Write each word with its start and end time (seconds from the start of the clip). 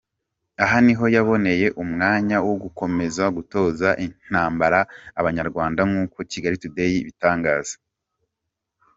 Aha 0.63 0.77
niho 0.85 1.05
yaboneye 1.15 1.67
umwanya 1.83 2.37
wo 2.47 2.53
gukomeza 2.63 3.23
gutoza 3.35 3.89
intambara 4.05 4.79
Abanyarwanda 5.19 5.81
nkuko 5.89 6.17
Kigali 6.31 6.57
today 6.63 6.91
ibitangaza. 7.03 7.75